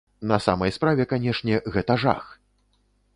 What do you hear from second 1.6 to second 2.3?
гэта жах!